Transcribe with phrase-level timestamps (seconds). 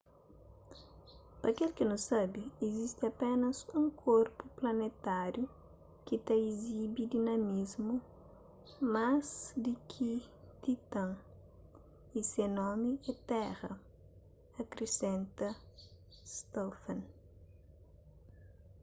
[1.41, 5.45] pa kel ki nu sabe izisti apénas un korpu planetáriu
[6.05, 7.95] ki ta izibi dinamismu
[8.93, 9.27] más
[9.63, 10.09] di ki
[10.63, 11.05] titã
[12.17, 13.71] y se nomi é tera
[14.61, 15.47] akrisenta
[16.35, 16.99] stofan